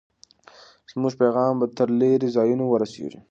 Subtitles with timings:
[0.91, 3.19] زموږ پیغام به تر لرې ځایونو ورسېږي.